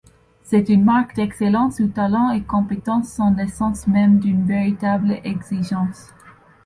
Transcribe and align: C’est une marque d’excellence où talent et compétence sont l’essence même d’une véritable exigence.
C’est 0.43 0.69
une 0.69 0.83
marque 0.83 1.15
d’excellence 1.15 1.79
où 1.79 1.85
talent 1.87 2.31
et 2.31 2.41
compétence 2.41 3.07
sont 3.13 3.35
l’essence 3.37 3.85
même 3.85 4.17
d’une 4.17 4.47
véritable 4.47 5.19
exigence. 5.23 6.07